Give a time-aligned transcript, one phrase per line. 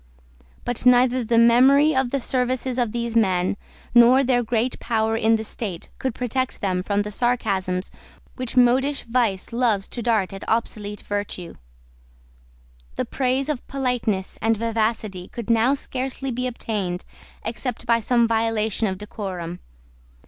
[0.65, 3.55] But neither the memory of the services of these men,
[3.93, 7.91] nor their great power in the state, could protect them from the sarcasms
[8.35, 11.53] which modish vice loves to dart at obsolete virtue.
[12.95, 17.05] The praise of politeness and vivacity could now scarcely be obtained
[17.45, 19.59] except by some violation of decorum.